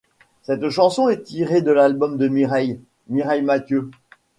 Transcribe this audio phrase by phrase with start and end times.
[0.41, 3.91] Cette chanson est tirée de l'album de Mireille, Mireille Mathieu.